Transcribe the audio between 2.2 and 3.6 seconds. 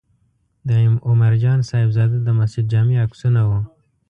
د مسجد جامع عکسونه و.